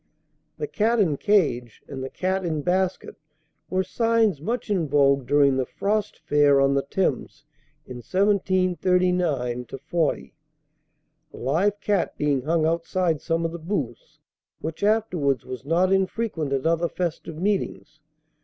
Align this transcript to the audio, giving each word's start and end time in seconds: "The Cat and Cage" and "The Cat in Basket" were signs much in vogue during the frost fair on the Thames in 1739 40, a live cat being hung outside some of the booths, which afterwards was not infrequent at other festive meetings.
"The 0.57 0.65
Cat 0.65 0.97
and 0.99 1.19
Cage" 1.19 1.83
and 1.87 2.03
"The 2.03 2.09
Cat 2.09 2.43
in 2.43 2.63
Basket" 2.63 3.15
were 3.69 3.83
signs 3.83 4.41
much 4.41 4.67
in 4.67 4.87
vogue 4.87 5.27
during 5.27 5.57
the 5.57 5.65
frost 5.67 6.17
fair 6.17 6.59
on 6.59 6.73
the 6.73 6.81
Thames 6.81 7.45
in 7.85 7.97
1739 7.97 9.65
40, 9.67 10.33
a 11.33 11.37
live 11.37 11.79
cat 11.81 12.17
being 12.17 12.41
hung 12.41 12.65
outside 12.65 13.21
some 13.21 13.45
of 13.45 13.51
the 13.51 13.59
booths, 13.59 14.17
which 14.59 14.81
afterwards 14.83 15.45
was 15.45 15.65
not 15.65 15.93
infrequent 15.93 16.51
at 16.51 16.65
other 16.65 16.89
festive 16.89 17.37
meetings. 17.39 17.99